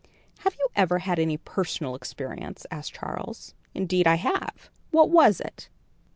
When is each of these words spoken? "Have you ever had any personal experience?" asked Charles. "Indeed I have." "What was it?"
"Have 0.39 0.55
you 0.57 0.67
ever 0.75 0.97
had 0.97 1.19
any 1.19 1.37
personal 1.37 1.93
experience?" 1.93 2.65
asked 2.71 2.95
Charles. 2.95 3.53
"Indeed 3.75 4.07
I 4.07 4.15
have." 4.15 4.71
"What 4.89 5.11
was 5.11 5.39
it?" 5.39 5.69